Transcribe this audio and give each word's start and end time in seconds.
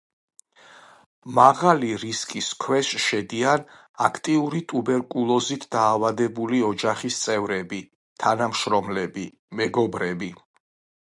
მაღალი 1.39 1.89
რისკის 2.03 2.47
ქვეშ 2.63 2.89
შედიან 3.03 3.65
აქტიური 4.07 4.63
ტუბერკულოზით 4.73 5.69
დაავადებული 5.77 6.63
ოჯახის 6.71 7.21
წევრები, 7.27 7.83
თანამშრომლები, 8.25 9.29
მეგობრები. 9.61 10.33